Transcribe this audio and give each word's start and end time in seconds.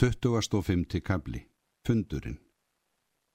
25. 0.00 1.00
kabli 1.04 1.42
Fundurinn 1.84 2.38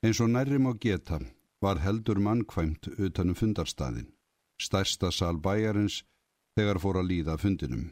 Eins 0.01 0.17
og 0.23 0.31
nærrim 0.33 0.65
á 0.65 0.73
geta 0.81 1.19
var 1.61 1.77
heldur 1.77 2.17
mannkvæmt 2.17 2.87
utanum 2.97 3.35
fundarstaðin, 3.37 4.07
stærsta 4.57 5.11
sal 5.13 5.37
bæjarins 5.37 5.99
þegar 6.57 6.79
fór 6.81 6.97
að 7.01 7.11
líða 7.11 7.35
fundinum. 7.37 7.83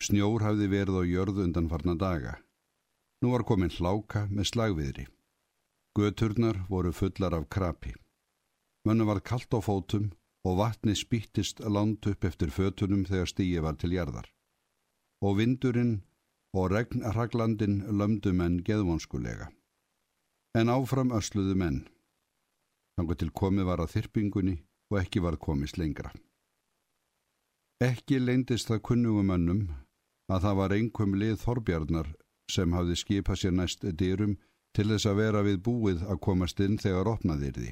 Snjór 0.00 0.46
hafði 0.46 0.68
verið 0.72 0.96
á 0.96 1.02
jörð 1.04 1.42
undan 1.44 1.68
farna 1.68 1.94
daga. 2.04 2.32
Nú 3.20 3.34
var 3.34 3.44
komin 3.44 3.74
hláka 3.76 4.22
með 4.30 4.48
slagviðri. 4.52 5.04
Göturnar 5.98 6.62
voru 6.70 6.92
fullar 7.00 7.36
af 7.36 7.50
krapi. 7.52 7.92
Mönnu 8.88 9.04
var 9.10 9.20
kallt 9.20 9.52
á 9.52 9.60
fótum 9.60 10.08
og 10.48 10.56
vatni 10.62 10.96
spýttist 10.96 11.60
langt 11.60 12.08
upp 12.08 12.24
eftir 12.24 12.48
fötunum 12.48 13.04
þegar 13.04 13.28
stíi 13.28 13.60
var 13.60 13.76
til 13.76 13.92
jarðar. 13.92 14.32
Og 15.20 15.36
vindurinn 15.36 16.00
og 16.52 16.72
regnraglandin 16.72 17.80
lömdu 17.88 18.32
menn 18.36 18.60
geðvonskulega. 18.66 19.48
En 20.54 20.68
áfram 20.68 21.12
ösluðu 21.16 21.56
menn. 21.56 21.78
Þannig 22.96 23.18
til 23.22 23.30
komið 23.32 23.68
var 23.70 23.80
að 23.80 23.94
þyrpingunni 23.94 24.58
og 24.92 24.98
ekki 25.00 25.22
var 25.24 25.38
komist 25.40 25.78
lengra. 25.80 26.12
Ekki 27.82 28.20
leindist 28.20 28.68
það 28.68 28.84
kunnugumönnum 28.88 29.62
að 30.30 30.42
það 30.44 30.58
var 30.60 30.74
einhverjum 30.76 31.16
lið 31.18 31.38
Þorbjarnar 31.42 32.10
sem 32.52 32.74
hafði 32.76 32.98
skipað 33.00 33.40
sér 33.40 33.54
næst 33.56 33.86
dyrum 34.02 34.36
til 34.76 34.88
þess 34.92 35.08
að 35.08 35.18
vera 35.22 35.42
við 35.46 35.62
búið 35.66 36.04
að 36.04 36.20
komast 36.26 36.60
inn 36.60 36.76
þegar 36.80 37.10
opnaðir 37.14 37.56
því. 37.56 37.70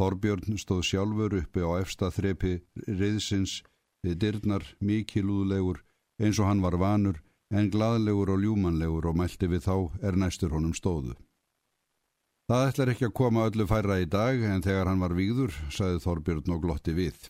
Þorbjörn 0.00 0.58
stóð 0.62 0.84
sjálfur 0.88 1.36
uppi 1.42 1.60
á 1.66 1.70
efsta 1.82 2.08
þrepi 2.14 2.54
riðsins 2.86 3.60
við 4.06 4.16
dyrnar 4.22 4.64
mikilúðlegur 4.80 5.82
eins 6.22 6.38
og 6.40 6.48
hann 6.48 6.62
var 6.64 6.78
vanur 6.80 7.20
en 7.50 7.70
gladlegur 7.70 8.30
og 8.34 8.40
ljúmanlegur 8.44 9.10
og 9.10 9.18
mælti 9.18 9.48
við 9.50 9.66
þá 9.66 9.76
er 10.06 10.16
næstur 10.16 10.54
honum 10.54 10.74
stóðu. 10.76 11.16
Það 12.50 12.66
ætlar 12.68 12.90
ekki 12.92 13.06
að 13.06 13.16
koma 13.20 13.46
öllu 13.46 13.66
færra 13.70 14.00
í 14.02 14.06
dag 14.10 14.42
en 14.42 14.62
þegar 14.62 14.90
hann 14.90 15.02
var 15.02 15.14
víður, 15.14 15.54
saði 15.70 16.00
Þorbjörn 16.02 16.50
og 16.54 16.64
glotti 16.64 16.94
við. 16.96 17.28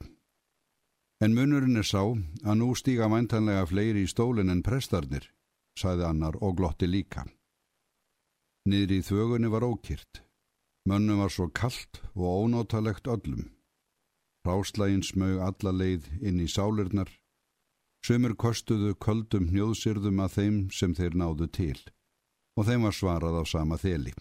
En 1.20 1.34
munurinn 1.36 1.76
er 1.76 1.84
sá 1.84 2.00
að 2.00 2.56
nú 2.56 2.70
stíga 2.72 3.08
mæntanlega 3.12 3.66
fleiri 3.68 4.06
í 4.06 4.08
stólinn 4.08 4.48
en 4.48 4.64
prestarnir, 4.64 5.26
saði 5.76 6.06
annar 6.08 6.40
og 6.40 6.56
glotti 6.56 6.88
líka. 6.88 7.26
Niður 8.64 8.96
í 8.96 9.00
þvögunni 9.04 9.52
var 9.52 9.68
ókýrt. 9.68 10.22
Mönnum 10.88 11.20
var 11.20 11.32
svo 11.32 11.50
kallt 11.52 12.00
og 12.14 12.48
ónótalegt 12.48 13.08
öllum. 13.08 13.50
Ráslægin 14.48 15.04
smög 15.04 15.40
alla 15.44 15.72
leið 15.76 16.08
inn 16.24 16.40
í 16.40 16.48
sálirnar 16.48 17.12
Sumur 18.00 18.32
kostuðu 18.34 18.94
köldum 18.96 19.50
hnjóðsyrðum 19.50 20.22
að 20.24 20.36
þeim 20.36 20.58
sem 20.72 20.94
þeir 20.96 21.16
náðu 21.20 21.50
til 21.52 21.78
og 22.58 22.66
þeim 22.68 22.86
var 22.88 22.96
svarað 22.96 23.38
á 23.40 23.44
sama 23.48 23.76
þeli. 23.80 24.12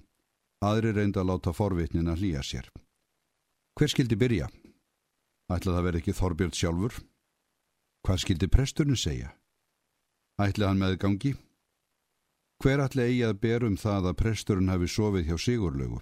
Aðri 0.64 0.92
reynda 0.96 1.24
að 1.24 1.30
láta 1.32 1.54
forvitnin 1.56 2.12
að 2.12 2.24
hlýja 2.24 2.44
sér. 2.44 2.68
Hver 3.80 3.92
skildi 3.92 4.16
byrja? 4.20 4.50
Ætla 5.50 5.76
það 5.76 5.86
verið 5.88 6.02
ekki 6.02 6.16
Þorbjörn 6.20 6.56
sjálfur? 6.56 6.98
Hvað 8.06 8.22
skildi 8.24 8.50
presturinn 8.52 9.00
segja? 9.00 9.32
Ætla 10.40 10.70
hann 10.70 10.80
meðgangi? 10.80 11.34
Hver 12.60 12.84
ætla 12.84 13.08
eigi 13.08 13.24
að 13.28 13.40
berum 13.44 13.78
það 13.80 14.12
að 14.12 14.20
presturinn 14.20 14.72
hafi 14.72 14.92
sofið 14.92 15.32
hjá 15.32 15.38
Sigurlaugu? 15.40 16.02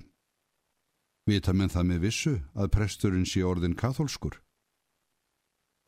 Vita 1.29 1.53
menn 1.53 1.69
það 1.69 1.89
með 1.91 2.03
vissu 2.07 2.35
að 2.57 2.73
presturinn 2.73 3.29
sé 3.29 3.45
orðin 3.45 3.77
katholskur? 3.77 4.39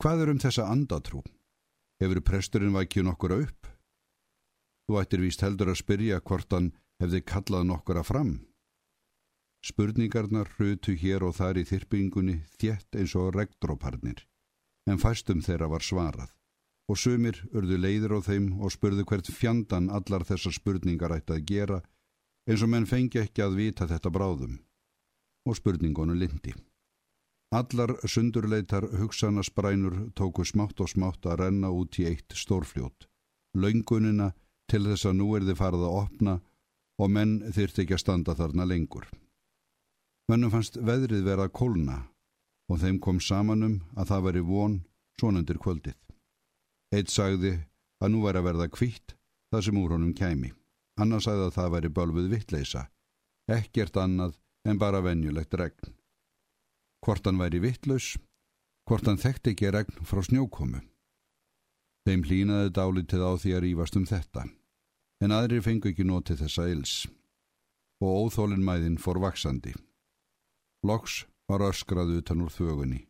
Hvað 0.00 0.24
er 0.24 0.32
um 0.34 0.42
þessa 0.42 0.66
andatrú? 0.70 1.22
Hefur 2.00 2.22
presturinn 2.24 2.72
vækið 2.72 3.06
nokkura 3.06 3.40
upp? 3.44 3.68
Þú 4.88 5.00
ættir 5.02 5.20
víst 5.20 5.44
heldur 5.44 5.70
að 5.72 5.82
spyrja 5.82 6.20
hvort 6.24 6.52
hann 6.56 6.72
hefði 7.02 7.20
kallað 7.28 7.68
nokkura 7.68 8.02
fram. 8.06 8.32
Spurningarnar 9.60 10.48
hrutu 10.56 10.96
hér 10.96 11.26
og 11.28 11.36
þar 11.36 11.60
í 11.60 11.66
þyrpingunni 11.68 12.38
þjett 12.56 12.96
eins 12.96 13.12
og 13.20 13.34
regndróparnir, 13.36 14.24
en 14.88 15.00
fæstum 15.02 15.44
þeirra 15.44 15.68
var 15.68 15.84
svarað 15.84 16.32
og 16.90 16.98
sumir 16.98 17.36
urðu 17.54 17.76
leiðir 17.78 18.16
á 18.18 18.20
þeim 18.26 18.48
og 18.58 18.72
spurðu 18.74 19.04
hvert 19.06 19.28
fjandan 19.30 19.90
allar 19.94 20.24
þessar 20.26 20.56
spurningar 20.56 21.14
ætti 21.14 21.36
að 21.36 21.44
gera 21.46 21.78
eins 22.50 22.64
og 22.66 22.72
menn 22.72 22.88
fengi 22.90 23.20
ekki 23.22 23.44
að 23.44 23.58
vita 23.60 23.86
þetta 23.86 24.10
bráðum 24.10 24.56
og 25.46 25.56
spurningonu 25.56 26.16
lindi. 26.18 26.56
Allar 27.50 27.96
sundurleitar 28.06 28.84
hugsanasprænur 28.98 30.12
tóku 30.14 30.44
smátt 30.46 30.80
og 30.80 30.88
smátt 30.88 31.26
að 31.26 31.40
renna 31.40 31.72
út 31.74 31.98
í 31.98 32.04
eitt 32.06 32.36
stórfljót. 32.38 33.08
Laungunina 33.58 34.28
til 34.70 34.84
þess 34.86 35.08
að 35.10 35.16
nú 35.18 35.26
er 35.34 35.42
þið 35.48 35.58
farið 35.58 35.82
að 35.88 35.96
opna 35.98 36.36
og 37.02 37.10
menn 37.10 37.34
þyrti 37.50 37.82
ekki 37.82 37.98
að 37.98 38.02
standa 38.04 38.36
þarna 38.38 38.68
lengur. 38.70 39.10
Mönnum 40.30 40.54
fannst 40.54 40.78
veðrið 40.78 41.26
vera 41.26 41.48
að 41.48 41.56
kólna 41.58 41.98
og 42.70 42.82
þeim 42.84 43.02
kom 43.02 43.18
samanum 43.18 43.80
að 43.98 44.12
það 44.14 44.26
veri 44.28 44.46
von 44.46 44.80
svonundir 45.18 45.58
kvöldið. 45.58 45.98
Eitt 46.94 47.10
sagði 47.10 47.56
að 47.98 48.12
nú 48.14 48.22
væri 48.28 48.38
að 48.38 48.46
verða 48.52 48.70
kvitt 48.70 49.16
það 49.50 49.64
sem 49.66 49.82
úr 49.82 49.98
honum 49.98 50.14
kæmi. 50.14 50.54
Annars 51.02 51.26
sagði 51.26 51.50
að 51.50 51.56
það 51.58 51.72
væri 51.74 51.96
bölfuð 51.98 52.30
vittleisa. 52.30 52.90
Ekkert 53.50 53.98
annað 53.98 54.38
en 54.70 54.78
bara 54.78 55.02
venjulegt 55.02 55.58
regn 55.58 55.96
hvort 57.04 57.26
hann 57.26 57.40
væri 57.40 57.60
vittlaus, 57.62 58.16
hvort 58.88 59.06
hann 59.08 59.20
þekkti 59.20 59.54
ekki 59.54 59.72
regn 59.74 60.06
frá 60.06 60.22
snjókomu. 60.26 60.80
Þeim 62.08 62.24
hlínaði 62.24 62.72
dálitið 62.76 63.22
á 63.24 63.32
því 63.36 63.54
að 63.56 63.62
rýfast 63.66 63.98
um 64.00 64.06
þetta, 64.08 64.46
en 65.20 65.36
aðri 65.36 65.60
fengu 65.64 65.92
ekki 65.92 66.06
notið 66.08 66.44
þessa 66.44 66.68
ils, 66.72 66.94
og 68.00 68.24
óþólinn 68.24 68.64
mæðin 68.64 68.98
fór 69.00 69.20
vaksandi. 69.20 69.74
Loks 70.86 71.24
var 71.50 71.66
öskraðu 71.68 72.20
utan 72.22 72.44
úr 72.46 72.52
þögunni. 72.54 73.04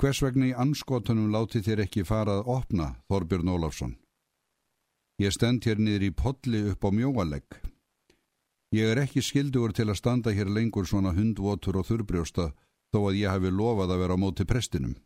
Hvers 0.00 0.22
vegna 0.24 0.46
í 0.48 0.56
anskotunum 0.56 1.28
láti 1.28 1.60
þér 1.60 1.84
ekki 1.84 2.06
fara 2.08 2.38
að 2.38 2.46
opna, 2.54 2.94
Þorbjörn 3.12 3.50
Ólafsson? 3.52 3.98
Ég 5.20 5.34
stend 5.36 5.66
hér 5.68 5.76
niður 5.76 6.06
í 6.06 6.14
podli 6.16 6.62
upp 6.70 6.86
á 6.88 6.90
mjóalegg. 6.96 7.58
Ég 8.72 8.88
er 8.94 9.02
ekki 9.02 9.20
skildugur 9.20 9.74
til 9.76 9.90
að 9.90 9.98
standa 10.00 10.32
hér 10.32 10.48
lengur 10.48 10.88
svona 10.88 11.12
hundvotur 11.12 11.82
og 11.82 11.88
þurbrjósta 11.90 12.46
þó 12.90 13.00
að 13.08 13.18
ég 13.20 13.32
hafi 13.32 13.50
lofað 13.54 13.94
að 13.94 14.02
vera 14.02 14.16
á 14.18 14.22
móti 14.22 14.46
prestinum. 14.46 14.96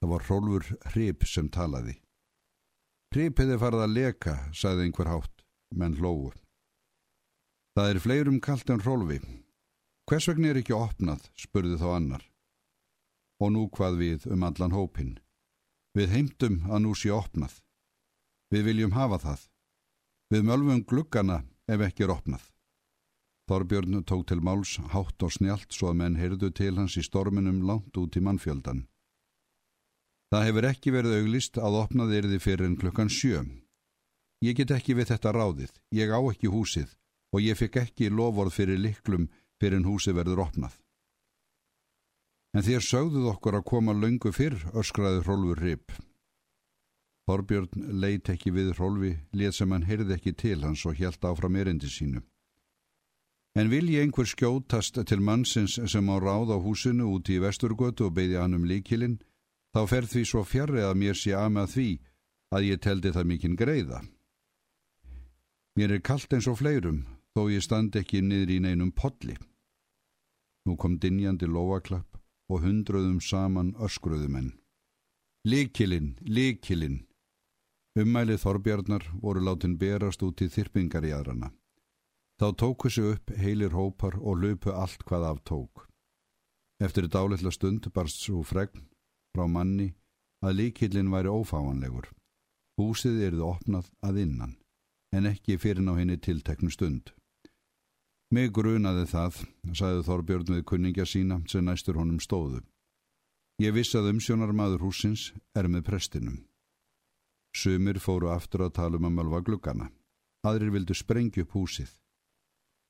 Það 0.00 0.10
var 0.10 0.26
Rólfur 0.28 0.66
Hrip 0.92 1.26
sem 1.28 1.48
talaði. 1.48 1.94
Hripiði 3.14 3.58
farið 3.62 3.84
að 3.84 3.94
leka, 3.94 4.34
sagði 4.52 4.88
einhver 4.88 5.10
hátt, 5.10 5.44
menn 5.70 5.94
hlóu. 6.00 6.32
Það 7.74 7.90
er 7.90 8.00
fleirum 8.02 8.40
kallt 8.42 8.70
en 8.70 8.82
Rólfi. 8.82 9.20
Hvers 10.10 10.28
vegna 10.28 10.50
er 10.50 10.60
ekki 10.60 10.74
opnað, 10.76 11.22
spurði 11.38 11.78
þá 11.80 11.88
annar. 11.94 12.24
Og 13.42 13.54
nú 13.54 13.64
hvað 13.72 14.00
við 14.02 14.26
um 14.34 14.44
allan 14.46 14.74
hópin. 14.74 15.14
Við 15.94 16.10
heimtum 16.10 16.60
að 16.68 16.84
nú 16.84 16.94
sé 16.98 17.10
opnað. 17.14 17.60
Við 18.50 18.68
viljum 18.68 18.94
hafa 18.98 19.20
það. 19.22 19.46
Við 20.34 20.46
mölfum 20.50 20.82
gluggana 20.90 21.38
ef 21.70 21.86
ekki 21.86 22.06
er 22.06 22.14
opnað. 22.14 22.44
Þorbjörn 23.50 24.00
tók 24.08 24.24
til 24.30 24.40
máls 24.40 24.78
hátt 24.94 25.22
og 25.22 25.32
snjált 25.34 25.72
svo 25.74 25.90
að 25.90 25.98
menn 26.00 26.16
heyrðu 26.16 26.48
til 26.56 26.78
hans 26.78 26.96
í 26.96 27.04
storminum 27.04 27.60
langt 27.68 27.96
út 28.00 28.16
í 28.16 28.22
mannfjöldan. 28.24 28.86
Það 30.32 30.46
hefur 30.48 30.68
ekki 30.70 30.94
verið 30.94 31.18
auglist 31.18 31.60
að 31.60 31.76
opnaði 31.82 32.16
erði 32.22 32.38
fyrir 32.40 32.70
en 32.70 32.78
klukkan 32.80 33.12
sjö. 33.12 33.44
Ég 34.40 34.56
get 34.56 34.72
ekki 34.72 34.96
við 34.96 35.12
þetta 35.12 35.34
ráðið, 35.36 35.76
ég 35.92 36.08
á 36.10 36.20
ekki 36.24 36.48
húsið 36.48 36.96
og 37.34 37.44
ég 37.44 37.60
fikk 37.60 37.76
ekki 37.84 38.08
lofórð 38.10 38.56
fyrir 38.56 38.80
liklum 38.80 39.28
fyrir 39.60 39.78
en 39.78 39.86
húsið 39.88 40.18
verður 40.18 40.42
opnað. 40.48 40.74
En 42.54 42.64
þér 42.64 42.84
sögðuð 42.86 43.30
okkur 43.34 43.58
að 43.58 43.68
koma 43.68 43.92
löngu 43.92 44.32
fyrr, 44.32 44.56
öskraði 44.72 45.24
Rólfur 45.26 45.60
Ripp. 45.60 45.92
Þorbjörn 47.28 47.88
leit 48.00 48.28
ekki 48.30 48.52
við 48.54 48.74
Rólfi, 48.78 49.16
let 49.32 49.56
sem 49.56 49.72
hann 49.72 49.86
heyrði 49.88 50.16
ekki 50.16 50.32
til 50.38 50.60
hans 50.62 50.84
og 50.86 50.96
hjælt 50.96 51.24
áfram 51.24 51.56
erindi 51.60 51.90
sínu. 51.90 52.22
En 53.54 53.70
vilji 53.70 54.00
einhver 54.02 54.26
skjótast 54.26 54.98
til 55.06 55.20
mannsins 55.22 55.76
sem 55.92 56.08
á 56.10 56.16
ráð 56.18 56.50
á 56.50 56.58
húsinu 56.58 57.12
úti 57.14 57.36
í 57.36 57.42
vesturgötu 57.44 58.08
og 58.08 58.16
beði 58.16 58.40
hann 58.40 58.56
um 58.58 58.66
líkilinn, 58.66 59.20
þá 59.74 59.80
fer 59.90 60.08
því 60.10 60.22
svo 60.26 60.42
fjarrri 60.42 60.82
að 60.82 60.98
mér 60.98 61.14
sé 61.18 61.36
að 61.38 61.54
með 61.54 61.70
því 61.74 61.88
að 62.54 62.66
ég 62.70 62.82
teldi 62.82 63.14
það 63.14 63.28
mikinn 63.30 63.56
greiða. 63.58 64.02
Mér 65.78 65.96
er 65.96 66.02
kallt 66.02 66.34
eins 66.34 66.50
og 66.50 66.58
fleirum, 66.58 67.04
þó 67.34 67.46
ég 67.50 67.62
standi 67.62 68.02
ekki 68.02 68.22
niður 68.22 68.54
í 68.56 68.58
neinum 68.66 68.90
podli. 68.90 69.38
Nú 70.66 70.76
kom 70.76 70.98
dinjandi 70.98 71.46
lovaklapp 71.46 72.18
og 72.50 72.62
hundruðum 72.66 73.20
saman 73.20 73.74
öskruðumenn. 73.78 74.54
Líkilinn, 75.46 76.14
líkilinn. 76.26 77.02
Ummælið 77.94 78.40
Þorbjarnar 78.42 79.04
voru 79.22 79.42
látin 79.46 79.78
berast 79.78 80.22
út 80.26 80.42
í 80.42 80.48
þyrpingar 80.50 81.06
í 81.06 81.12
aðrana. 81.14 81.52
Þá 82.40 82.46
tóku 82.58 82.90
sig 82.90 83.06
upp 83.14 83.30
heilir 83.38 83.74
hópar 83.74 84.16
og 84.18 84.40
lupu 84.42 84.72
allt 84.74 85.04
hvað 85.06 85.28
af 85.30 85.42
tók. 85.46 85.86
Eftir 86.82 87.06
dálitla 87.06 87.52
stund 87.54 87.86
barst 87.94 88.18
svo 88.20 88.42
fregn 88.42 88.88
frá 89.34 89.46
manni 89.46 89.92
að 90.42 90.58
líkillin 90.58 91.12
væri 91.14 91.30
ófáanlegur. 91.30 92.10
Húsið 92.78 93.20
erði 93.28 93.44
opnað 93.46 93.90
að 94.02 94.20
innan, 94.24 94.56
en 95.14 95.30
ekki 95.30 95.58
fyrir 95.62 95.84
ná 95.86 95.94
henni 95.94 96.18
tilteknu 96.18 96.70
stund. 96.74 97.14
Mig 98.34 98.50
grunaði 98.50 99.06
það, 99.06 99.44
sagði 99.78 100.06
Þorbjörn 100.08 100.56
við 100.56 100.64
kunningja 100.66 101.06
sína 101.06 101.38
sem 101.46 101.64
næstur 101.64 102.00
honum 102.00 102.18
stóðu. 102.18 102.64
Ég 103.62 103.76
vissi 103.76 103.94
að 104.00 104.10
umsjónar 104.10 104.50
maður 104.50 104.88
húsins 104.88 105.28
er 105.54 105.68
með 105.70 105.86
prestinum. 105.86 106.40
Sumir 107.54 108.00
fóru 108.02 108.32
aftur 108.34 108.66
að 108.66 108.74
tala 108.80 108.98
um 108.98 109.06
að 109.06 109.14
malva 109.20 109.40
gluggana. 109.46 109.92
Aðrir 110.42 110.74
vildu 110.74 110.96
sprengja 110.98 111.44
upp 111.44 111.54
húsið. 111.54 111.92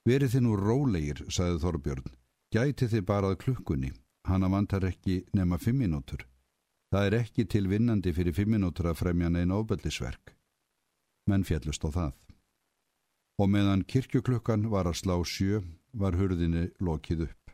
Verið 0.04 0.34
þið 0.34 0.42
nú 0.44 0.56
rólegir, 0.60 1.20
sagði 1.32 1.60
Þorbjörn. 1.62 2.08
Gæti 2.52 2.88
þið 2.92 3.04
barað 3.08 3.38
klukkunni. 3.40 3.92
Hanna 4.28 4.50
vantar 4.52 4.84
ekki 4.84 5.22
nema 5.32 5.56
fimm 5.58 5.80
minútur. 5.80 6.26
Það 6.92 7.06
er 7.08 7.16
ekki 7.22 7.44
til 7.48 7.68
vinnandi 7.68 8.12
fyrir 8.12 8.36
fimm 8.36 8.52
minútur 8.54 8.90
að 8.90 9.00
fremja 9.00 9.30
neina 9.32 9.56
ofbeldisverk. 9.56 10.34
Menn 11.26 11.44
fjallust 11.44 11.84
á 11.88 11.90
það. 11.90 12.12
Og 13.40 13.50
meðan 13.50 13.82
kirkjuklukkan 13.88 14.68
var 14.70 14.86
að 14.86 15.00
slá 15.00 15.16
sjö, 15.24 15.62
var 15.92 16.14
hurðinni 16.20 16.68
lokið 16.78 17.26
upp. 17.26 17.50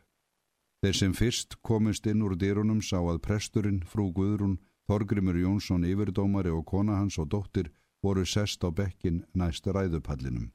Þeir 0.83 0.97
sem 0.97 1.15
fyrst 1.15 1.57
komist 1.63 2.07
inn 2.11 2.23
úr 2.27 2.35
dýrunum 2.37 2.83
sá 2.83 2.99
að 2.99 3.23
presturinn, 3.25 3.83
frú 3.87 4.11
Guðrún, 4.17 4.59
Þorgrimur 4.91 5.39
Jónsson 5.39 5.87
yfirdómari 5.87 6.51
og 6.51 6.67
kona 6.67 6.99
hans 6.99 7.19
og 7.23 7.31
dóttir 7.31 7.71
voru 8.03 8.25
sest 8.27 8.65
á 8.67 8.75
bekkin 8.75 9.23
næst 9.39 9.69
ræðupallinum. 9.71 10.51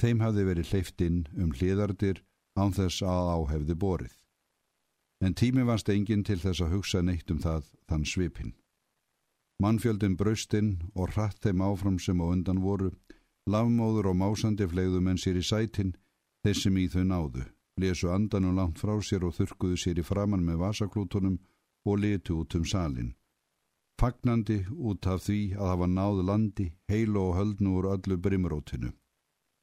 Þeim 0.00 0.22
hafði 0.24 0.44
verið 0.48 0.72
hleyft 0.72 1.04
inn 1.04 1.20
um 1.36 1.52
hliðardir 1.52 2.22
án 2.56 2.74
þess 2.76 3.02
að 3.04 3.30
áhefði 3.36 3.76
borið. 3.84 4.16
En 5.22 5.36
tími 5.38 5.64
varst 5.68 5.88
enginn 5.92 6.24
til 6.26 6.38
þess 6.42 6.64
að 6.64 6.76
hugsa 6.76 7.02
neitt 7.02 7.30
um 7.30 7.38
það 7.42 7.70
þann 7.88 8.04
svipin. 8.08 8.54
Mannfjöldin 9.62 10.16
braustinn 10.18 10.72
og 10.94 11.12
hratt 11.14 11.38
þeim 11.44 11.62
áfram 11.62 11.98
sem 12.02 12.18
á 12.18 12.26
undan 12.26 12.62
voru, 12.64 12.90
lavmóður 13.46 14.10
og 14.10 14.18
másandi 14.18 14.66
flegðum 14.66 15.12
en 15.12 15.20
sér 15.22 15.38
í 15.38 15.44
sætin, 15.46 15.94
þessum 16.42 16.78
í 16.82 16.88
þau 16.90 17.04
náðu, 17.06 17.46
lesu 17.78 18.10
andanum 18.10 18.58
langt 18.58 18.82
frá 18.82 18.96
sér 18.98 19.28
og 19.28 19.36
þurkuðu 19.38 19.78
sér 19.78 20.02
í 20.02 20.06
framann 20.06 20.46
með 20.46 20.64
vasaklútonum 20.66 21.38
og 21.86 22.02
letu 22.02 22.40
út 22.42 22.58
um 22.58 22.66
salin 22.66 23.12
fagnandi 24.02 24.56
út 24.90 25.06
af 25.06 25.22
því 25.26 25.38
að 25.54 25.68
hafa 25.70 25.86
náð 25.86 26.20
landi, 26.26 26.64
heilu 26.90 27.20
og 27.22 27.36
höldnu 27.38 27.74
úr 27.78 27.86
öllu 27.94 28.16
brimrótinu. 28.24 28.90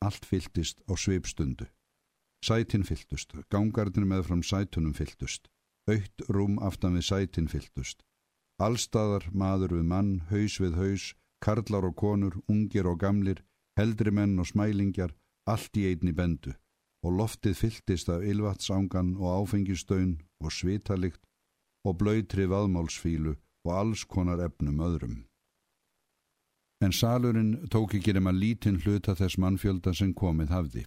Allt 0.06 0.26
fylltist 0.26 0.82
á 0.88 0.96
sveipstundu. 0.96 1.66
Sætin 2.46 2.86
fylltust, 2.88 3.36
gangarnir 3.52 4.06
með 4.08 4.24
fram 4.30 4.44
sætunum 4.44 4.94
fylltust, 4.96 5.50
aukt 5.92 6.24
rúm 6.30 6.56
aftan 6.64 6.96
við 6.96 7.06
sætin 7.10 7.52
fylltust. 7.52 8.06
Allstaðar 8.64 9.28
maður 9.32 9.76
við 9.80 9.86
mann, 9.92 10.14
haus 10.32 10.56
við 10.64 10.80
haus, 10.80 11.12
karlar 11.44 11.88
og 11.90 11.96
konur, 12.00 12.40
ungir 12.48 12.88
og 12.88 13.00
gamlir, 13.04 13.44
heldri 13.80 14.12
menn 14.12 14.40
og 14.40 14.48
smælingjar, 14.48 15.16
allt 15.48 15.78
í 15.80 15.88
einni 15.92 16.16
bendu 16.16 16.56
og 17.06 17.16
loftið 17.16 17.56
fylltist 17.56 18.10
af 18.12 18.24
ylvatsangan 18.28 19.14
og 19.20 19.30
áfengistöun 19.40 20.18
og 20.44 20.52
svitalikt 20.52 21.22
og 21.88 21.96
blöytri 22.02 22.48
vaðmálsfílu 22.52 23.38
og 23.66 23.72
alls 23.72 24.04
konar 24.04 24.44
efnum 24.44 24.82
öðrum. 24.84 25.29
En 26.80 26.94
salurinn 26.96 27.68
tók 27.68 27.94
ekki 27.98 28.14
nema 28.16 28.32
lítinn 28.32 28.80
hluta 28.80 29.16
þess 29.20 29.40
mannfjölda 29.42 29.92
sem 29.94 30.14
komið 30.16 30.54
hafði. 30.56 30.84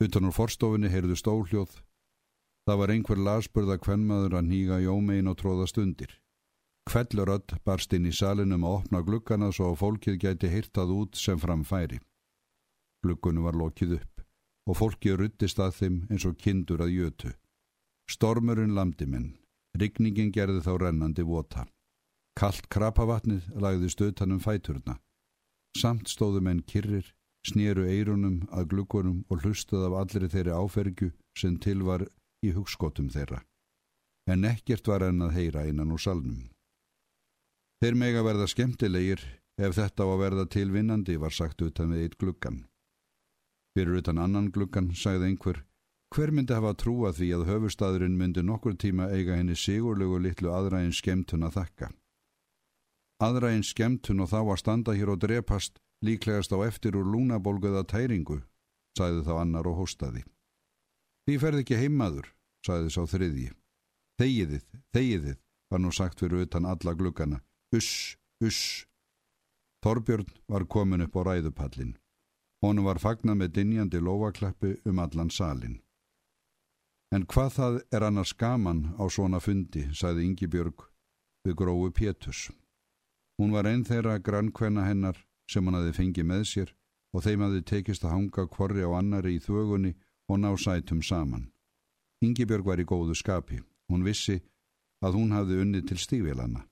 Utan 0.00 0.28
úr 0.28 0.34
forstofinni 0.36 0.88
heyrðu 0.92 1.16
stóljóð. 1.20 1.74
Það 2.66 2.80
var 2.80 2.92
einhver 2.92 3.20
lasburða 3.20 3.76
kvennmaður 3.78 4.38
að 4.40 4.48
nýga 4.48 4.80
í 4.80 4.88
ómegin 4.88 5.30
og 5.30 5.36
tróðast 5.40 5.78
undir. 5.78 6.16
Kvellurödd 6.88 7.56
barst 7.66 7.92
inn 7.92 8.08
í 8.08 8.14
salinum 8.14 8.64
að 8.64 8.76
opna 8.80 9.02
glukkana 9.06 9.52
svo 9.52 9.72
að 9.72 9.80
fólkið 9.82 10.18
gæti 10.22 10.50
hirtað 10.50 10.92
út 10.96 11.18
sem 11.20 11.38
framfæri. 11.38 12.00
Glukkunum 13.04 13.46
var 13.46 13.58
lokið 13.58 13.98
upp 14.00 14.24
og 14.66 14.78
fólkið 14.80 15.18
ruttist 15.20 15.60
að 15.62 15.76
þeim 15.78 15.96
eins 16.10 16.26
og 16.26 16.38
kindur 16.40 16.82
að 16.82 16.94
jötu. 16.96 17.32
Stormurinn 18.10 18.74
lamdi 18.74 19.06
minn. 19.06 19.34
Rigningin 19.76 20.32
gerði 20.32 20.62
þá 20.64 20.72
rennandi 20.80 21.22
vota. 21.26 21.66
Kallt 22.36 22.66
krapavatnið 22.68 23.46
lagði 23.56 23.88
stöðtanum 23.88 24.42
fæturna. 24.44 24.98
Samt 25.76 26.10
stóðu 26.12 26.42
menn 26.44 26.60
kyrrir, 26.68 27.06
snýru 27.48 27.86
eirunum 27.88 28.42
að 28.52 28.68
glukkunum 28.74 29.22
og 29.32 29.40
hlustuð 29.44 29.86
af 29.88 29.96
allri 30.02 30.28
þeirri 30.28 30.52
áfergju 30.52 31.10
sem 31.38 31.56
til 31.56 31.80
var 31.88 32.04
í 32.44 32.52
hugskotum 32.52 33.08
þeirra. 33.14 33.40
En 34.28 34.44
ekkert 34.44 34.88
var 34.90 35.06
enn 35.06 35.24
að 35.24 35.36
heyra 35.38 35.64
innan 35.70 35.92
úr 35.94 36.02
salnum. 36.02 36.50
Þeir 37.80 37.96
mega 38.04 38.24
verða 38.26 38.48
skemmtilegir 38.52 39.22
ef 39.56 39.76
þetta 39.78 40.04
á 40.04 40.08
að 40.08 40.22
verða 40.24 40.46
tilvinnandi 40.52 41.16
var 41.20 41.32
sagt 41.32 41.62
utan 41.64 41.92
við 41.92 42.04
eitt 42.04 42.18
glukkan. 42.20 42.64
Fyrir 43.76 44.02
utan 44.02 44.20
annan 44.20 44.52
glukkan 44.52 44.92
sagði 44.96 45.32
einhver 45.32 45.64
Hver 46.14 46.30
myndi 46.30 46.54
hafa 46.54 46.70
trúa 46.78 47.10
því 47.12 47.32
að 47.34 47.48
höfustadurinn 47.50 48.16
myndi 48.16 48.42
nokkur 48.44 48.76
tíma 48.78 49.08
eiga 49.10 49.36
henni 49.36 49.56
sigurlegu 49.58 50.20
litlu 50.22 50.52
aðræðin 50.54 50.94
skemtun 50.94 51.44
að 51.48 51.56
þakka? 51.58 51.88
Aðræðin 53.22 53.64
skemtun 53.64 54.20
og 54.20 54.28
þá 54.28 54.40
að 54.42 54.58
standa 54.60 54.94
hér 54.96 55.14
og 55.14 55.20
drepast 55.22 55.78
líklegast 56.04 56.52
á 56.52 56.60
eftir 56.66 56.96
úr 56.98 57.08
lúnabolguða 57.08 57.86
tæringu, 57.88 58.42
sæði 58.98 59.24
þá 59.24 59.32
annar 59.40 59.68
og 59.68 59.80
hóstaði. 59.80 60.24
Því 61.26 61.38
ferði 61.42 61.64
ekki 61.64 61.80
heimaður, 61.80 62.28
sæði 62.66 62.92
sá 62.92 63.02
þriðji. 63.08 63.48
Þegiðið, 64.20 64.66
þegiðið, 64.94 65.38
var 65.70 65.82
nú 65.82 65.92
sagt 65.92 66.20
fyrir 66.20 66.46
utan 66.46 66.68
alla 66.68 66.94
glukkana. 66.94 67.40
Uss, 67.74 68.16
uss. 68.40 68.84
Þorbjörn 69.84 70.28
var 70.48 70.66
komin 70.68 71.04
upp 71.04 71.16
á 71.16 71.22
ræðupallin. 71.26 71.96
Honum 72.64 72.86
var 72.88 73.00
fagnað 73.00 73.40
með 73.40 73.52
dinjandi 73.58 74.00
lofakleppi 74.00 74.76
um 74.88 75.00
allan 75.02 75.30
salin. 75.30 75.80
En 77.14 77.26
hvað 77.26 77.50
það 77.56 77.80
er 77.94 78.06
annars 78.06 78.32
gaman 78.34 78.94
á 78.98 79.04
svona 79.12 79.40
fundi, 79.40 79.86
sagði 79.94 80.26
Ingi 80.26 80.48
Björg 80.50 80.88
við 81.46 81.58
grófu 81.60 81.92
Pétus. 81.94 82.48
Hún 83.38 83.52
var 83.52 83.68
einn 83.68 83.84
þeirra 83.84 84.18
grannkvenna 84.18 84.86
hennar 84.86 85.18
sem 85.50 85.64
hann 85.66 85.76
hafi 85.76 85.92
fengið 85.98 86.28
með 86.30 86.44
sér 86.50 86.72
og 87.12 87.24
þeim 87.24 87.44
hafi 87.44 87.62
tekist 87.70 88.04
að 88.04 88.14
hanga 88.14 88.46
kvorri 88.52 88.84
á 88.84 88.90
annari 88.96 89.36
í 89.36 89.42
þvögunni 89.44 89.92
og 90.28 90.40
ná 90.42 90.50
sætum 90.58 91.02
saman. 91.02 91.50
Ingi 92.24 92.46
Björg 92.48 92.64
var 92.64 92.80
í 92.80 92.88
góðu 92.88 93.14
skapi. 93.14 93.60
Hún 93.92 94.04
vissi 94.04 94.40
að 95.04 95.20
hún 95.20 95.34
hafði 95.36 95.60
unnið 95.62 95.88
til 95.90 96.00
stífélana. 96.00 96.64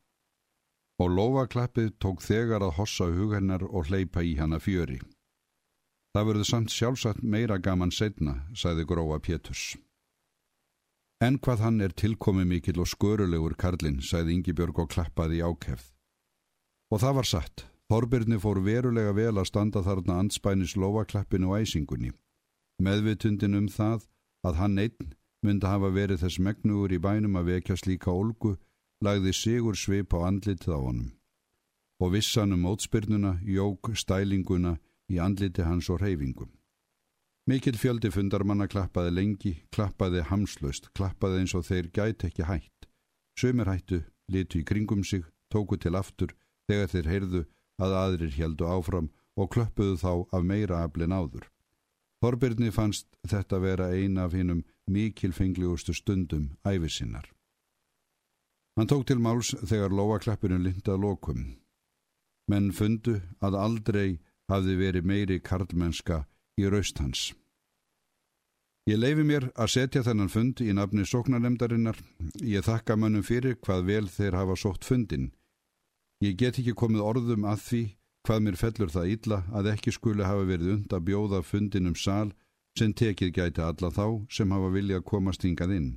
Og 1.02 1.10
lofaklappið 1.10 1.94
tók 2.00 2.22
þegar 2.22 2.64
að 2.64 2.76
hossa 2.78 3.10
hug 3.12 3.34
hennar 3.34 3.64
og 3.66 3.90
hleypa 3.90 4.22
í 4.22 4.36
hana 4.38 4.60
fjöri. 4.62 5.00
Það 6.14 6.28
verður 6.28 6.48
samt 6.48 6.70
sjálfsagt 6.70 7.22
meira 7.22 7.58
gaman 7.58 7.90
setna, 7.90 8.46
sagði 8.54 8.86
grófa 8.86 9.18
Pétus. 9.18 9.74
En 11.20 11.38
hvað 11.38 11.64
hann 11.64 11.80
er 11.80 11.94
tilkomi 11.94 12.44
mikill 12.46 12.80
og 12.82 12.90
skörulegur 12.90 13.56
karlinn, 13.58 14.00
sæði 14.02 14.38
Yngibjörg 14.38 14.78
og 14.84 14.90
klappaði 14.94 15.42
ákefð. 15.42 15.93
Og 16.94 17.00
það 17.02 17.14
var 17.18 17.26
satt. 17.26 17.62
Þorbirni 17.90 18.36
fór 18.38 18.60
verulega 18.62 19.12
vel 19.16 19.32
að 19.34 19.48
standa 19.48 19.80
þarna 19.82 20.20
anspænis 20.22 20.76
lofaklappinu 20.78 21.48
og 21.50 21.64
æsingunni. 21.64 22.12
Meðvitundin 22.78 23.58
um 23.58 23.66
það 23.66 24.04
að 24.46 24.60
hann 24.60 24.78
einn 24.78 25.08
myndi 25.42 25.66
hafa 25.66 25.90
verið 25.90 26.22
þess 26.22 26.38
megnugur 26.46 26.94
í 26.94 27.00
bænum 27.02 27.34
að 27.40 27.50
vekja 27.50 27.76
slíka 27.80 28.14
olgu, 28.14 28.52
lagði 29.02 29.32
sigur 29.34 29.74
svip 29.74 30.14
á 30.14 30.22
andlitið 30.28 30.70
á 30.70 30.78
honum. 30.78 31.10
Og 31.98 32.14
vissan 32.14 32.54
um 32.54 32.68
ótspyrnuna, 32.70 33.40
jók, 33.42 33.90
stælinguna 33.98 34.76
í 35.10 35.18
andliti 35.18 35.66
hans 35.66 35.90
og 35.90 35.98
reyfingum. 35.98 36.52
Mikill 37.50 37.76
fjöldi 37.76 38.14
fundarmanna 38.14 38.70
klappaði 38.70 39.10
lengi, 39.18 39.52
klappaði 39.74 40.22
hamslaust, 40.30 40.92
klappaði 40.94 41.42
eins 41.42 41.58
og 41.58 41.66
þeir 41.66 41.90
gæti 41.90 42.30
ekki 42.30 42.46
hætt. 42.46 42.88
Sumir 43.34 43.68
hættu, 43.68 44.04
litu 44.30 44.62
í 44.62 44.64
kringum 44.64 45.02
sig, 45.04 45.26
tóku 45.50 45.76
til 45.76 45.98
aftur 45.98 46.32
þegar 46.68 46.92
þeir 46.92 47.10
heyrðu 47.12 47.42
að 47.82 47.96
aðrir 48.00 48.36
heldu 48.38 48.68
áfram 48.70 49.10
og 49.36 49.50
klöppuðu 49.54 49.96
þá 50.00 50.12
af 50.36 50.46
meira 50.46 50.82
aflin 50.84 51.14
áður. 51.14 51.48
Þorbirni 52.24 52.70
fannst 52.72 53.08
þetta 53.28 53.58
vera 53.60 53.90
eina 53.92 54.24
af 54.24 54.32
hinnum 54.32 54.62
mikilfengligustu 54.88 55.92
stundum 55.92 56.54
æfisinnar. 56.64 57.26
Hann 58.76 58.88
tók 58.90 59.04
til 59.06 59.20
máls 59.20 59.52
þegar 59.60 59.92
lofaklappinu 59.94 60.58
lindað 60.58 61.02
lokum. 61.02 61.42
Menn 62.50 62.72
fundu 62.72 63.20
að 63.44 63.58
aldrei 63.60 64.08
hafði 64.50 64.74
verið 64.80 65.08
meiri 65.08 65.38
karlmennska 65.40 66.24
í 66.60 66.66
raust 66.68 66.98
hans. 67.00 67.32
Ég 68.84 68.98
leifi 69.00 69.24
mér 69.24 69.46
að 69.56 69.70
setja 69.76 70.02
þennan 70.04 70.28
fund 70.28 70.60
í 70.60 70.72
nafni 70.76 71.06
sóknarnemdarinnar. 71.08 71.96
Ég 72.44 72.66
þakka 72.66 72.98
mönnum 73.00 73.24
fyrir 73.24 73.56
hvað 73.56 73.86
vel 73.88 74.08
þeir 74.12 74.36
hafa 74.36 74.56
sótt 74.60 74.84
fundin. 74.84 75.30
Ég 76.24 76.38
get 76.40 76.58
ekki 76.60 76.72
komið 76.78 77.04
orðum 77.04 77.44
að 77.50 77.60
því 77.66 77.82
hvað 78.24 78.42
mér 78.46 78.56
fellur 78.56 78.92
það 78.94 79.12
illa 79.14 79.38
að 79.52 79.70
ekki 79.74 79.92
skuli 79.92 80.24
hafa 80.24 80.46
verið 80.48 80.72
und 80.78 80.96
að 80.96 81.06
bjóða 81.10 81.42
fundin 81.44 81.90
um 81.90 81.96
sal 81.98 82.32
sem 82.78 82.94
tekið 82.96 83.34
gæti 83.38 83.62
alla 83.62 83.90
þá 83.92 84.06
sem 84.32 84.54
hafa 84.54 84.70
vilja 84.72 85.00
að 85.00 85.08
komast 85.10 85.44
hingað 85.44 85.74
inn. 85.76 85.90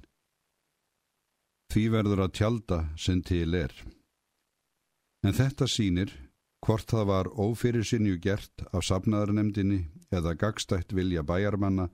Því 1.72 1.84
verður 1.96 2.26
að 2.26 2.36
tjalda 2.40 2.80
sem 3.00 3.22
til 3.24 3.56
er. 3.56 3.74
En 5.24 5.36
þetta 5.36 5.68
sínir 5.72 6.12
Hvort 6.66 6.90
það 6.90 7.06
var 7.12 7.28
ófyrir 7.38 7.86
sinju 7.86 8.18
gert 8.22 8.64
af 8.74 8.86
safnaðarnemdini 8.88 9.84
eða 10.12 10.34
gagstætt 10.42 10.94
vilja 10.98 11.24
bæjarmanna 11.24 11.90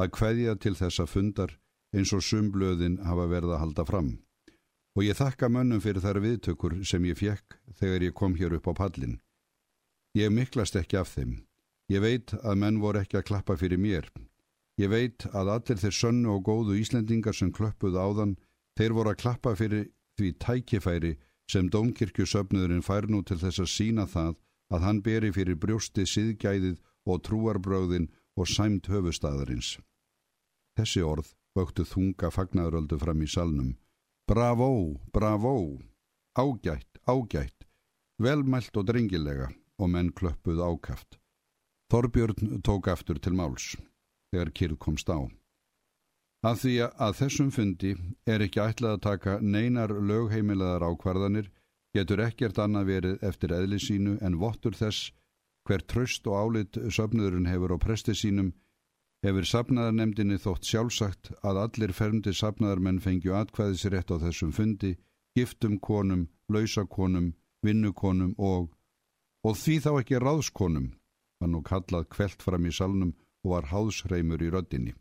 að 0.00 0.10
hveðja 0.18 0.54
til 0.60 0.74
þessa 0.76 1.06
fundar 1.08 1.54
eins 1.94 2.12
og 2.12 2.24
sumblöðin 2.26 3.00
hafa 3.06 3.26
verið 3.30 3.54
að 3.54 3.62
halda 3.62 3.84
fram. 3.88 4.10
Og 4.94 5.02
ég 5.02 5.18
þakka 5.18 5.48
mönnum 5.50 5.82
fyrir 5.82 6.04
þær 6.04 6.20
viðtökur 6.22 6.76
sem 6.86 7.04
ég 7.08 7.18
fjekk 7.18 7.56
þegar 7.80 8.06
ég 8.06 8.14
kom 8.14 8.36
hér 8.38 8.54
upp 8.58 8.68
á 8.70 8.72
pallin. 8.78 9.18
Ég 10.14 10.30
miklast 10.30 10.76
ekki 10.78 11.00
af 11.00 11.10
þeim. 11.16 11.42
Ég 11.90 12.00
veit 12.00 12.34
að 12.40 12.60
menn 12.62 12.78
voru 12.80 13.02
ekki 13.02 13.18
að 13.18 13.26
klappa 13.32 13.56
fyrir 13.58 13.80
mér. 13.80 14.06
Ég 14.78 14.90
veit 14.90 15.26
að 15.34 15.50
allir 15.56 15.80
þeir 15.82 15.96
sönnu 15.98 16.30
og 16.34 16.46
góðu 16.46 16.78
Íslendingar 16.78 17.34
sem 17.34 17.50
klöppuð 17.52 17.98
áðan, 17.98 18.36
þeir 18.78 18.94
voru 18.94 19.12
að 19.12 19.20
klappa 19.22 19.54
fyrir 19.58 19.90
því 20.18 20.30
tækifæri 20.42 21.12
sem 21.50 21.68
Dómkirkjusöfnuðurinn 21.70 22.86
fær 22.86 23.10
nú 23.10 23.22
til 23.22 23.38
þess 23.42 23.62
að 23.62 23.70
sína 23.74 24.06
það 24.10 24.34
að 24.74 24.86
hann 24.86 25.02
beri 25.04 25.30
fyrir 25.34 25.58
brjósti 25.60 26.06
siðgæðið 26.08 26.78
og 27.04 27.22
trúarbröðin 27.26 28.08
og 28.38 28.48
sæmt 28.48 28.88
höfustæðarins. 28.90 29.76
Þessi 30.78 31.02
orð 31.06 31.34
vöktu 31.54 31.84
þunga 31.86 32.30
fagnaröldu 32.34 32.98
fram 32.98 33.22
í 33.22 33.28
salnum. 33.30 33.74
Bravo, 34.26 35.00
bravo, 35.12 35.82
ágætt, 36.34 36.98
ágætt, 37.06 37.66
velmælt 38.18 38.76
og 38.76 38.86
drengilega 38.88 39.50
og 39.76 39.90
menn 39.92 40.14
klöppuð 40.16 40.62
ákaft. 40.64 41.18
Þorbjörn 41.92 42.62
tók 42.64 42.88
aftur 42.88 43.20
til 43.20 43.36
máls, 43.36 43.74
þegar 44.32 44.52
kyrð 44.56 44.78
komst 44.80 45.12
á. 45.12 45.28
Að 46.40 46.56
því 46.62 46.72
að 46.88 47.12
þessum 47.20 47.50
fundi 47.52 47.92
er 48.24 48.46
ekki 48.46 48.64
ætlað 48.64 48.96
að 48.96 49.04
taka 49.10 49.36
neinar 49.44 49.92
lögheimilegar 49.92 50.88
ákvarðanir 50.88 51.52
getur 51.92 52.24
ekkert 52.24 52.58
annað 52.64 52.88
verið 52.94 53.28
eftir 53.28 53.52
eðli 53.52 53.76
sínu 53.76 54.16
en 54.24 54.40
vottur 54.40 54.72
þess 54.72 55.12
hver 55.68 55.84
tröst 55.84 56.24
og 56.32 56.40
álit 56.40 56.80
söfnurinn 56.88 57.52
hefur 57.52 57.76
á 57.76 57.78
presti 57.78 58.16
sínum 58.16 58.54
hefur 59.24 59.46
safnaðarnemdini 59.48 60.36
þótt 60.40 60.68
sjálfsagt 60.68 61.30
að 61.48 61.60
allir 61.62 61.92
fermdi 61.96 62.34
safnaðarmenn 62.36 63.00
fengju 63.00 63.32
atkvæðisrétt 63.38 64.12
á 64.12 64.20
þessum 64.20 64.52
fundi, 64.52 64.94
giftum 65.34 65.78
konum, 65.80 66.26
lausakonum, 66.52 67.32
vinnukonum 67.64 68.34
og, 68.36 68.68
og 69.44 69.56
því 69.56 69.78
þá 69.86 69.90
ekki 70.02 70.20
ráðskonum, 70.20 70.90
var 71.40 71.50
nú 71.50 71.62
kallað 71.64 72.10
kvelt 72.12 72.44
fram 72.44 72.68
í 72.68 72.74
salnum 72.76 73.14
og 73.44 73.56
var 73.56 73.70
háðsreimur 73.72 74.44
í 74.44 74.52
röddinni. 74.52 74.92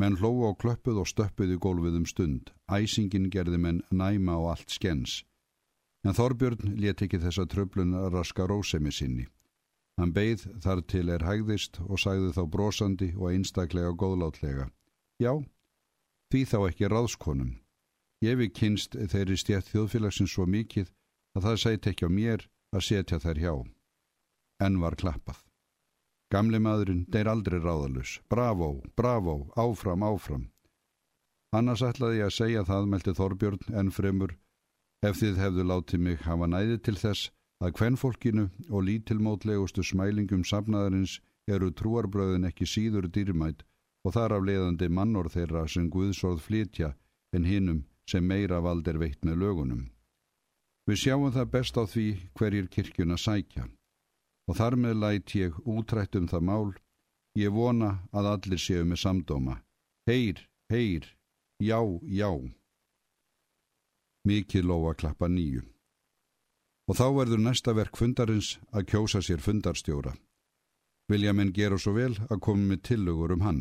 Menn 0.00 0.16
hlóðu 0.16 0.48
á 0.48 0.52
klöppuð 0.56 1.02
og 1.02 1.10
stöppuð 1.10 1.56
í 1.56 1.58
gólfið 1.60 1.98
um 1.98 2.06
stund. 2.08 2.54
Æsingin 2.70 3.28
gerði 3.34 3.58
menn 3.60 3.82
næma 3.90 4.38
á 4.38 4.54
allt 4.54 4.70
skens. 4.72 5.24
En 6.06 6.16
Þorbjörn 6.16 6.78
let 6.80 7.02
ekki 7.04 7.20
þessa 7.20 7.44
tröflun 7.44 7.92
raska 8.14 8.46
rósemi 8.48 8.94
sinni. 8.94 9.26
Hann 9.98 10.12
beigð 10.16 10.46
þar 10.64 10.82
til 10.88 11.08
er 11.12 11.24
hægðist 11.26 11.80
og 11.86 11.98
sagði 12.00 12.30
þá 12.36 12.42
brosandi 12.54 13.10
og 13.16 13.32
einstaklega 13.32 13.90
góðlátlega. 14.02 14.70
Já, 15.20 15.32
því 16.32 16.44
þá 16.52 16.58
ekki 16.68 16.88
ráðskonum. 16.92 17.52
Ég 18.24 18.38
við 18.40 18.54
kynst 18.56 18.96
þeirri 18.96 19.36
stjætt 19.40 19.70
þjóðfélagsins 19.72 20.32
svo 20.36 20.46
mikið 20.46 20.90
að 21.36 21.46
það 21.46 21.60
sæti 21.64 21.92
ekki 21.92 22.08
á 22.08 22.10
mér 22.12 22.46
að 22.76 22.86
setja 22.86 23.18
þær 23.20 23.40
hjá. 23.42 23.54
En 24.60 24.78
var 24.80 24.96
klappað. 25.00 25.40
Gamli 26.30 26.60
maðurinn 26.62 27.06
deyr 27.10 27.30
aldrei 27.32 27.58
ráðalus. 27.58 28.20
Bravo, 28.30 28.84
bravo, 28.96 29.50
áfram, 29.58 30.04
áfram. 30.06 30.46
Annars 31.56 31.82
ætlaði 31.82 32.20
ég 32.20 32.28
að 32.28 32.36
segja 32.36 32.62
það, 32.68 32.86
meldi 32.92 33.14
Þorbjörn, 33.18 33.64
en 33.74 33.90
fremur, 33.90 34.36
ef 35.02 35.18
þið 35.18 35.40
hefðu 35.42 35.64
látið 35.66 36.04
mig 36.04 36.20
hafa 36.22 36.46
næði 36.46 36.76
til 36.86 36.94
þess 37.00 37.32
að 37.60 37.74
kvennfólkinu 37.76 38.46
og 38.70 38.86
lítilmótlegustu 38.88 39.84
smælingum 39.84 40.44
safnaðarins 40.48 41.18
eru 41.50 41.70
trúarbröðin 41.76 42.48
ekki 42.48 42.68
síður 42.68 43.08
dýrmætt 43.12 43.64
og 44.04 44.14
þar 44.16 44.36
af 44.38 44.46
leiðandi 44.48 44.88
mannor 44.88 45.28
þeirra 45.32 45.66
sem 45.68 45.90
Guðsorð 45.92 46.40
flytja 46.46 46.94
en 47.36 47.44
hinnum 47.44 47.82
sem 48.08 48.24
meira 48.26 48.60
vald 48.64 48.88
er 48.88 48.98
veitt 48.98 49.24
með 49.26 49.42
lögunum. 49.44 49.82
Við 50.88 51.02
sjáum 51.02 51.32
það 51.34 51.52
best 51.54 51.76
á 51.76 51.84
því 51.84 52.06
hverjir 52.38 52.70
kirkjuna 52.72 53.18
sækja 53.20 53.66
og 54.48 54.56
þar 54.58 54.76
með 54.82 55.02
læt 55.02 55.34
ég 55.36 55.58
útrætt 55.68 56.16
um 56.18 56.26
það 56.30 56.46
mál, 56.48 56.70
ég 57.38 57.52
vona 57.54 57.90
að 58.10 58.30
allir 58.32 58.58
séu 58.58 58.86
með 58.88 59.02
samdóma. 59.04 59.60
Heyr, 60.08 60.40
heyr, 60.72 61.04
já, 61.62 61.78
já. 62.02 62.30
Mikið 64.26 64.66
lofa 64.66 64.96
klappa 64.98 65.28
nýju. 65.28 65.62
Og 66.90 66.96
þá 66.98 67.06
verður 67.14 67.38
næsta 67.44 67.70
verk 67.78 67.94
fundarins 67.94 68.56
að 68.74 68.88
kjósa 68.90 69.20
sér 69.22 69.38
fundarstjóra. 69.38 70.16
Vilja 71.06 71.30
menn 71.30 71.52
gera 71.54 71.78
svo 71.78 71.92
vel 71.94 72.16
að 72.26 72.40
koma 72.42 72.72
með 72.72 72.80
tillögur 72.88 73.36
um 73.36 73.44
hann. 73.46 73.60